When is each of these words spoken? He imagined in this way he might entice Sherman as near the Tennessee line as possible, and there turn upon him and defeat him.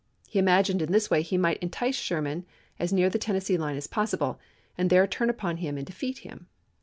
He 0.27 0.39
imagined 0.39 0.81
in 0.81 0.91
this 0.91 1.11
way 1.11 1.21
he 1.21 1.37
might 1.37 1.61
entice 1.61 1.93
Sherman 1.93 2.43
as 2.79 2.91
near 2.91 3.07
the 3.07 3.19
Tennessee 3.19 3.55
line 3.55 3.77
as 3.77 3.85
possible, 3.85 4.39
and 4.75 4.89
there 4.89 5.05
turn 5.05 5.29
upon 5.29 5.57
him 5.57 5.77
and 5.77 5.85
defeat 5.85 6.17
him. 6.25 6.47